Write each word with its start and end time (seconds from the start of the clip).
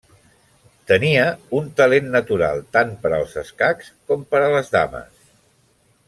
Tenia 0.91 1.25
un 1.57 1.67
talent 1.81 2.07
natural 2.15 2.63
tant 2.77 2.95
per 3.03 3.11
als 3.17 3.35
escacs 3.45 3.91
com 4.13 4.25
per 4.33 4.41
a 4.47 4.53
les 4.57 4.73
dames. 4.81 5.29